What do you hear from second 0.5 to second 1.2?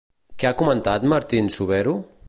comentat